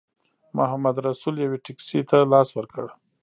محمدرسول 0.57 1.35
یوې 1.45 1.57
ټیکسي 1.65 1.99
ته 2.09 2.17
لاس 2.31 2.49
ورکړ. 2.57 2.85